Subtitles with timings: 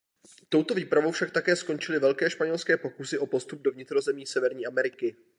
[0.51, 5.15] Touto výpravou však také skončily velké španělské pokusy o postup do vnitrozemí Severní Ameriky.